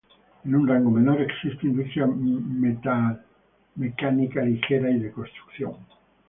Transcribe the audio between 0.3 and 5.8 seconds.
En un rango menor, existe industria metalmecánica ligera y de construcción.